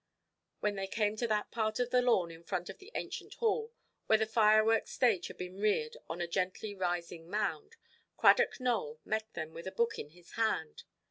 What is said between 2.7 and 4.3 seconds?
of the ancient Hall where the